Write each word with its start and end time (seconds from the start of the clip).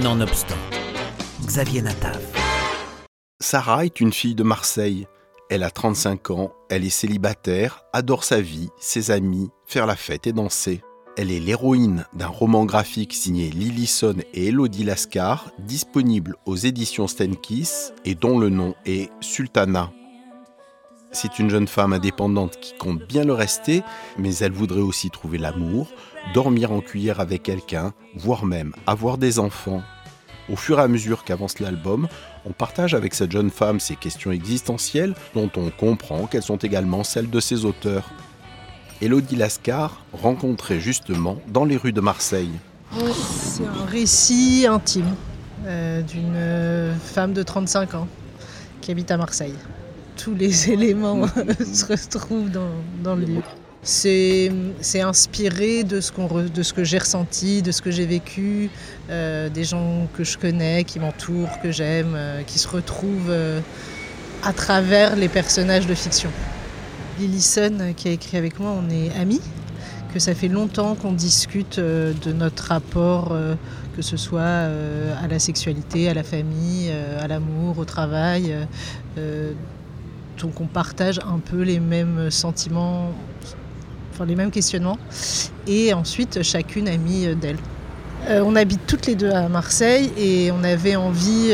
Nonobstant, 0.00 0.56
Xavier 1.44 1.82
Natav. 1.82 2.18
Sarah 3.40 3.84
est 3.84 4.00
une 4.00 4.10
fille 4.10 4.34
de 4.34 4.42
Marseille. 4.42 5.06
Elle 5.50 5.62
a 5.62 5.70
35 5.70 6.30
ans, 6.30 6.52
elle 6.70 6.82
est 6.84 6.88
célibataire, 6.88 7.82
adore 7.92 8.24
sa 8.24 8.40
vie, 8.40 8.70
ses 8.80 9.10
amis, 9.10 9.50
faire 9.66 9.84
la 9.84 9.94
fête 9.94 10.26
et 10.26 10.32
danser. 10.32 10.80
Elle 11.18 11.30
est 11.30 11.40
l'héroïne 11.40 12.06
d'un 12.14 12.28
roman 12.28 12.64
graphique 12.64 13.12
signé 13.12 13.50
Son 13.86 14.14
et 14.32 14.46
Elodie 14.46 14.84
Lascar, 14.84 15.50
disponible 15.58 16.36
aux 16.46 16.56
éditions 16.56 17.06
Stenkiss 17.06 17.92
et 18.06 18.14
dont 18.14 18.38
le 18.38 18.48
nom 18.48 18.74
est 18.86 19.10
Sultana. 19.20 19.92
C'est 21.14 21.38
une 21.38 21.50
jeune 21.50 21.68
femme 21.68 21.92
indépendante 21.92 22.58
qui 22.58 22.72
compte 22.78 23.06
bien 23.06 23.24
le 23.24 23.34
rester, 23.34 23.82
mais 24.16 24.34
elle 24.36 24.52
voudrait 24.52 24.80
aussi 24.80 25.10
trouver 25.10 25.36
l'amour, 25.36 25.88
dormir 26.32 26.72
en 26.72 26.80
cuillère 26.80 27.20
avec 27.20 27.42
quelqu'un, 27.42 27.92
voire 28.16 28.46
même 28.46 28.72
avoir 28.86 29.18
des 29.18 29.38
enfants. 29.38 29.82
Au 30.50 30.56
fur 30.56 30.78
et 30.78 30.82
à 30.82 30.88
mesure 30.88 31.24
qu'avance 31.24 31.60
l'album, 31.60 32.08
on 32.46 32.52
partage 32.52 32.94
avec 32.94 33.12
cette 33.14 33.30
jeune 33.30 33.50
femme 33.50 33.78
ses 33.78 33.94
questions 33.94 34.32
existentielles 34.32 35.14
dont 35.34 35.50
on 35.56 35.68
comprend 35.68 36.26
qu'elles 36.26 36.42
sont 36.42 36.56
également 36.56 37.04
celles 37.04 37.30
de 37.30 37.40
ses 37.40 37.66
auteurs. 37.66 38.10
Elodie 39.02 39.36
Lascar, 39.36 40.02
rencontrée 40.14 40.80
justement 40.80 41.38
dans 41.48 41.66
les 41.66 41.76
rues 41.76 41.92
de 41.92 42.00
Marseille. 42.00 42.52
C'est 43.12 43.66
un 43.66 43.84
récit 43.86 44.66
intime 44.66 45.14
euh, 45.66 46.00
d'une 46.00 46.98
femme 46.98 47.34
de 47.34 47.42
35 47.42 47.94
ans 47.94 48.08
qui 48.80 48.90
habite 48.90 49.10
à 49.10 49.18
Marseille. 49.18 49.54
Tous 50.16 50.34
les 50.34 50.70
éléments 50.70 51.26
se 51.26 51.86
retrouvent 51.86 52.50
dans, 52.50 53.14
le 53.14 53.24
livre. 53.24 53.56
C'est 53.82 54.50
inspiré 55.00 55.82
de 55.82 56.00
ce, 56.00 56.12
de 56.48 56.62
ce 56.62 56.72
que 56.72 56.84
j'ai 56.84 56.98
ressenti, 56.98 57.62
de 57.62 57.72
ce 57.72 57.82
que 57.82 57.90
j'ai 57.90 58.06
vécu, 58.06 58.70
euh, 59.10 59.48
des 59.48 59.64
gens 59.64 60.06
que 60.16 60.22
je 60.24 60.38
connais, 60.38 60.84
qui 60.84 61.00
m'entourent, 61.00 61.60
que 61.62 61.72
j'aime, 61.72 62.14
euh, 62.14 62.42
qui 62.42 62.58
se 62.58 62.68
retrouvent 62.68 63.32
à 64.44 64.52
travers 64.52 65.16
les 65.16 65.28
personnages 65.28 65.86
de 65.86 65.94
fiction. 65.94 66.30
Lillison 67.18 67.92
qui 67.96 68.08
a 68.08 68.12
écrit 68.12 68.36
avec 68.36 68.58
moi, 68.58 68.74
on 68.76 68.90
est 68.90 69.10
amis, 69.20 69.40
que 70.12 70.18
ça 70.18 70.34
fait 70.34 70.48
longtemps 70.48 70.94
qu'on 70.94 71.12
discute 71.12 71.78
euh, 71.78 72.12
de 72.24 72.32
notre 72.32 72.64
rapport, 72.64 73.30
euh, 73.32 73.54
que 73.96 74.02
ce 74.02 74.16
soit 74.16 74.40
euh, 74.40 75.14
à 75.22 75.26
la 75.26 75.38
sexualité, 75.38 76.08
à 76.08 76.14
la 76.14 76.22
famille, 76.22 76.92
à 77.20 77.26
l'amour, 77.28 77.78
au 77.78 77.84
travail. 77.84 78.54
Donc 80.42 80.60
on 80.60 80.66
partage 80.66 81.20
un 81.20 81.38
peu 81.38 81.62
les 81.62 81.80
mêmes 81.80 82.30
sentiments, 82.30 83.12
enfin 84.12 84.26
les 84.26 84.36
mêmes 84.36 84.50
questionnements. 84.50 84.98
Et 85.66 85.94
ensuite, 85.94 86.42
chacune 86.42 86.88
a 86.88 86.96
mis 86.96 87.34
d'elle. 87.36 87.56
on 88.28 88.54
habite 88.56 88.80
toutes 88.86 89.06
les 89.06 89.14
deux 89.14 89.30
à 89.30 89.48
Marseille 89.48 90.12
et 90.18 90.50
on 90.52 90.64
avait 90.64 90.96
envie 90.96 91.52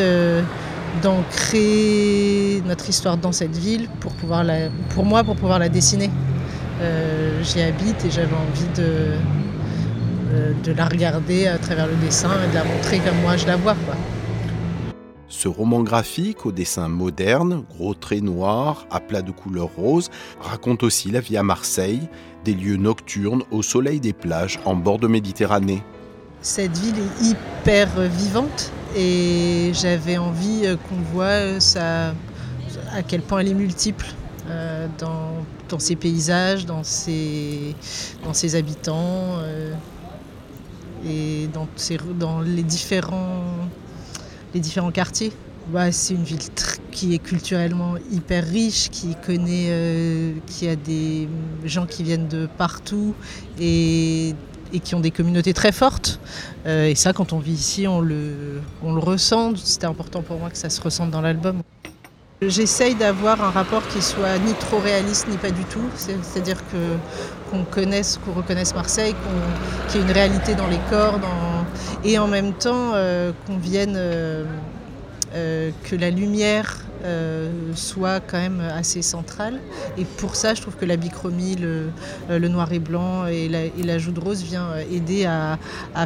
d'ancrer 1.03 2.63
notre 2.67 2.89
histoire 2.89 3.17
dans 3.17 3.33
cette 3.33 3.57
ville 3.57 3.89
pour, 4.01 4.13
pouvoir 4.13 4.45
la, 4.45 4.69
pour 4.91 5.05
moi, 5.05 5.25
pour 5.25 5.37
pouvoir 5.37 5.59
la 5.59 5.69
dessiner. 5.69 6.11
Euh, 6.81 7.43
j'y 7.43 7.61
habite 7.61 8.05
et 8.05 8.11
j'avais 8.11 8.35
envie 8.35 8.69
de, 8.77 9.13
euh, 10.33 10.53
de 10.65 10.73
la 10.73 10.87
regarder 10.87 11.47
à 11.47 11.59
travers 11.59 11.87
le 11.87 11.97
dessin 11.97 12.31
et 12.45 12.51
de 12.51 12.55
la 12.55 12.65
montrer 12.65 12.99
comme 12.99 13.21
moi 13.23 13.37
je 13.37 13.47
la 13.47 13.57
vois. 13.57 13.77
Ce 15.31 15.47
roman 15.47 15.83
graphique 15.83 16.47
au 16.47 16.53
dessin 16.53 16.89
moderne, 16.89 17.63
gros 17.69 17.93
traits 17.93 18.23
noirs, 18.23 18.87
à 18.91 18.99
plat 18.99 19.21
de 19.21 19.31
couleur 19.31 19.69
rose, 19.77 20.11
raconte 20.41 20.83
aussi 20.83 21.11
la 21.11 21.21
vie 21.21 21.37
à 21.37 21.43
Marseille, 21.43 22.09
des 22.47 22.55
lieux 22.55 22.77
nocturnes 22.77 23.43
au 23.51 23.63
soleil 23.63 24.01
des 24.01 24.15
plages 24.15 24.59
en 24.65 24.75
bord 24.75 24.99
de 24.99 25.07
Méditerranée. 25.07 25.83
Cette 26.41 26.77
ville 26.79 26.95
est 26.97 27.25
hyper 27.25 27.89
vivante 28.09 28.73
et 28.97 29.71
j'avais 29.75 30.17
envie 30.17 30.63
euh, 30.65 30.77
qu'on 30.77 31.01
voit 31.13 31.25
euh, 31.25 31.61
ça, 31.61 32.15
à 32.95 33.03
quel 33.07 33.21
point 33.21 33.41
elle 33.41 33.49
est 33.49 33.55
multiple 33.55 34.07
euh, 34.49 34.87
dans, 34.99 35.79
ses 35.79 35.97
paysages, 35.97 36.65
dans 36.65 36.85
ses, 36.85 37.75
habitants 38.55 39.41
et 41.07 41.49
dans 42.19 42.41
les, 42.41 42.63
différents, 42.63 43.43
les 44.55 44.61
différents 44.61 44.93
quartiers. 44.93 45.33
Bah, 45.69 45.93
c'est 45.93 46.15
une 46.15 46.25
ville 46.25 46.39
qui 46.91 47.15
est 47.15 47.19
culturellement 47.19 47.97
hyper 48.11 48.47
riche, 48.47 48.89
qui 48.89 49.15
connaît, 49.27 50.35
qui 50.47 50.67
a 50.67 50.77
des 50.77 51.29
gens 51.65 51.85
qui 51.85 52.03
viennent 52.03 52.29
de 52.29 52.49
partout 52.57 53.15
et 53.61 54.35
et 54.73 54.81
qui 54.81 54.95
ont 54.95 55.01
des 55.01 55.11
communautés 55.11 55.55
très 55.55 55.73
fortes. 55.73 56.21
Euh, 56.67 56.89
et 56.89 56.95
ça, 56.95 57.13
quand 57.13 57.33
on 57.33 57.39
vit 57.39 57.53
ici, 57.53 57.87
on 57.87 58.01
le, 58.01 58.61
on 58.83 58.93
le 58.93 59.01
ressent. 59.01 59.55
C'était 59.57 59.87
important 59.87 60.23
pour 60.23 60.39
moi 60.39 60.51
que 60.51 60.59
ça 60.59 60.71
se 60.71 60.81
ressente 60.81 61.11
dans 61.11 61.21
l'album. 61.21 61.63
J'essaye 62.41 62.95
d'avoir 62.95 63.43
un 63.43 63.51
rapport 63.51 63.87
qui 63.89 64.01
soit 64.01 64.39
ni 64.39 64.53
trop 64.55 64.79
réaliste 64.79 65.27
ni 65.29 65.37
pas 65.37 65.51
du 65.51 65.65
tout. 65.65 65.89
C'est-à-dire 65.97 66.59
qu'on 67.51 67.65
connaisse, 67.65 68.19
qu'on 68.25 68.33
reconnaisse 68.33 68.75
Marseille, 68.75 69.15
qu'il 69.89 70.01
y 70.01 70.05
ait 70.05 70.07
une 70.07 70.13
réalité 70.13 70.55
dans 70.55 70.69
les 70.69 70.79
corps, 70.89 71.19
et 72.05 72.19
en 72.19 72.29
même 72.29 72.53
temps 72.53 72.93
euh, 72.95 73.33
qu'on 73.47 73.57
vienne, 73.57 73.95
euh, 73.97 74.45
que 75.35 75.97
la 75.97 76.11
lumière 76.11 76.85
euh, 77.05 77.51
soit 77.75 78.19
quand 78.19 78.39
même 78.39 78.61
assez 78.61 79.03
centrale. 79.03 79.61
Et 79.97 80.05
pour 80.05 80.35
ça, 80.35 80.55
je 80.55 80.63
trouve 80.63 80.75
que 80.75 80.85
la 80.85 80.97
bichromie, 80.97 81.55
le, 81.55 81.91
euh, 82.29 82.49
noir 82.49 82.73
et 82.73 82.81
blanc 82.81 83.27
et 83.27 83.49
la, 83.49 83.99
joue 83.99 84.11
de 84.11 84.19
rose 84.19 84.43
vient 84.43 84.71
euh, 84.71 84.83
aider 84.91 85.25
à, 85.25 85.59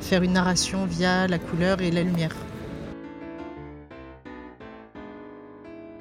faire 0.02 0.22
une 0.22 0.32
narration 0.32 0.84
via 0.84 1.26
la 1.28 1.38
couleur 1.38 1.80
et 1.80 1.90
la 1.90 2.02
lumière. 2.02 2.34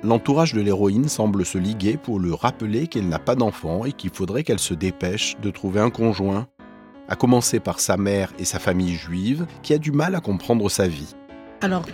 L'entourage 0.04 0.54
de 0.54 0.62
l'héroïne 0.62 1.08
semble 1.08 1.46
se 1.46 1.60
liguer 1.60 1.96
pour 1.96 2.20
lui 2.20 2.34
rappeler 2.34 2.88
qu'elle 2.88 3.08
n'a 3.08 3.20
pas 3.20 3.36
d'enfant 3.36 3.86
et 3.86 3.92
qu'il 3.92 4.10
faudrait 4.10 4.44
qu'elle 4.44 4.58
se 4.58 4.74
dépêche 4.74 5.38
de 5.44 5.52
trouver 5.52 5.80
un 5.80 5.92
conjoint, 5.92 6.48
à 7.08 7.16
commencer 7.16 7.60
par 7.60 7.80
sa 7.80 7.98
mère 7.98 8.34
et 8.40 8.46
sa 8.46 8.58
famille 8.58 8.96
juive 8.96 9.46
qui 9.62 9.74
a 9.74 9.78
du 9.78 9.92
mal 9.92 10.16
à 10.16 10.20
comprendre 10.20 10.70
sa 10.70 10.88
vie. 10.88 11.14
Alors, 11.62 11.86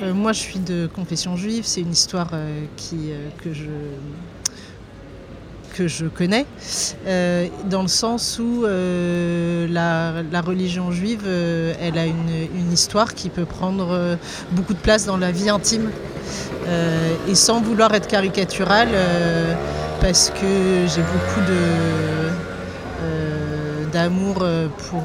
euh, 0.00 0.14
moi, 0.14 0.32
je 0.32 0.40
suis 0.40 0.60
de 0.60 0.86
confession 0.86 1.36
juive. 1.36 1.64
C'est 1.66 1.82
une 1.82 1.92
histoire 1.92 2.30
euh, 2.32 2.64
euh, 2.94 3.28
que, 3.44 3.52
je, 3.52 3.68
que 5.72 5.88
je 5.88 6.06
connais, 6.06 6.46
dans 7.70 7.82
le 7.82 7.88
sens 7.88 8.38
où 8.38 8.64
la, 8.64 10.22
religion 10.44 10.90
juive, 10.90 11.26
elle 11.26 11.98
a 11.98 12.06
une, 12.06 12.72
histoire 12.72 13.14
qui 13.14 13.28
peut 13.28 13.44
prendre 13.44 14.18
beaucoup 14.52 14.74
de 14.74 14.78
place 14.78 15.04
dans 15.06 15.16
la 15.16 15.30
vie 15.30 15.50
intime. 15.50 15.90
et 17.28 17.34
sans 17.34 17.60
vouloir 17.60 17.94
être 17.94 18.06
caricatural, 18.06 18.88
parce 20.00 20.30
que 20.30 20.86
j'ai 20.86 21.02
beaucoup 21.02 21.40
d'amour 23.92 24.44
pour 24.90 25.02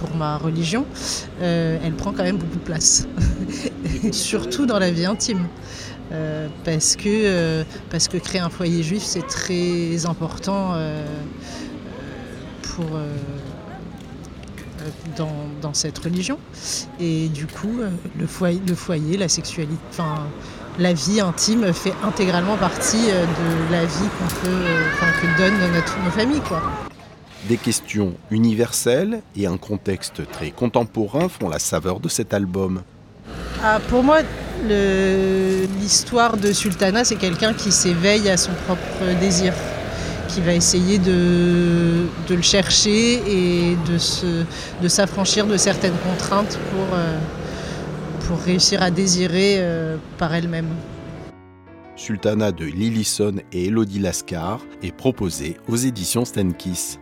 pour 0.00 0.16
ma 0.16 0.38
religion, 0.38 0.86
euh, 1.42 1.78
elle 1.84 1.92
prend 1.92 2.12
quand 2.12 2.22
même 2.22 2.38
beaucoup 2.38 2.58
de 2.58 2.64
place. 2.64 3.06
Surtout 4.12 4.64
dans 4.64 4.78
la 4.78 4.90
vie 4.90 5.04
intime. 5.04 5.46
Euh, 6.12 6.48
parce, 6.64 6.96
que, 6.96 7.08
euh, 7.08 7.64
parce 7.90 8.08
que 8.08 8.16
créer 8.16 8.40
un 8.40 8.50
foyer 8.50 8.82
juif, 8.82 9.02
c'est 9.02 9.26
très 9.26 10.06
important 10.06 10.74
pour, 12.62 12.98
dans, 15.16 15.32
dans, 15.60 15.74
cette 15.74 15.98
religion. 15.98 16.38
Et 16.98 17.28
du 17.28 17.46
coup, 17.46 17.80
le 18.18 18.26
foyer, 18.26 18.60
le 18.66 18.74
foyer 18.74 19.16
la 19.16 19.28
sexualité, 19.28 19.80
enfin, 19.90 20.26
la 20.78 20.92
vie 20.92 21.20
intime 21.20 21.72
fait 21.72 21.92
intégralement 22.02 22.56
partie 22.56 23.06
de 23.06 23.72
la 23.72 23.84
vie 23.84 24.08
qu'on 24.18 24.34
peut, 24.42 24.64
que 25.20 25.38
donne 25.38 25.72
notre, 25.72 25.98
nos 26.02 26.10
familles. 26.10 26.42
Quoi. 26.48 26.62
Des 27.48 27.56
questions 27.56 28.14
universelles 28.30 29.22
et 29.34 29.46
un 29.46 29.56
contexte 29.56 30.28
très 30.30 30.50
contemporain 30.50 31.28
font 31.28 31.48
la 31.48 31.58
saveur 31.58 32.00
de 32.00 32.08
cet 32.08 32.34
album. 32.34 32.82
Ah, 33.62 33.78
pour 33.88 34.02
moi, 34.02 34.20
l'histoire 34.68 36.36
de 36.36 36.52
Sultana, 36.52 37.04
c'est 37.04 37.16
quelqu'un 37.16 37.52
qui 37.54 37.72
s'éveille 37.72 38.28
à 38.28 38.36
son 38.36 38.52
propre 38.66 39.18
désir, 39.20 39.52
qui 40.28 40.40
va 40.40 40.54
essayer 40.54 40.98
de, 40.98 42.06
le 42.28 42.42
chercher 42.42 43.14
et 43.26 43.76
de 43.86 44.88
s'affranchir 44.88 45.46
de, 45.46 45.52
de, 45.52 45.56
certaines 45.56 45.96
contraintes 46.04 46.58
pour, 46.70 46.94
euh, 46.94 47.18
pour 48.26 48.38
réussir 48.38 48.82
à 48.82 48.90
désirer 48.90 49.56
euh, 49.58 49.96
par 50.18 50.34
elle-même. 50.34 50.68
Sultana 51.96 52.50
de 52.52 52.64
Lillison 52.64 53.34
et 53.52 53.66
Elodie 53.66 53.98
Lascar 53.98 54.60
est 54.82 54.96
proposée 54.96 55.56
aux 55.68 55.76
éditions 55.76 56.24
Stenkiss. 56.24 56.98